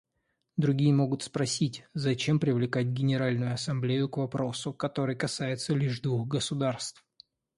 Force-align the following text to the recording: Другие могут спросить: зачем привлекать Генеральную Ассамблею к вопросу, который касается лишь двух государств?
Другие 0.57 0.93
могут 0.95 1.21
спросить: 1.21 1.85
зачем 1.93 2.39
привлекать 2.39 2.87
Генеральную 2.87 3.53
Ассамблею 3.53 4.09
к 4.09 4.17
вопросу, 4.17 4.73
который 4.73 5.15
касается 5.15 5.75
лишь 5.75 5.99
двух 5.99 6.27
государств? 6.27 7.05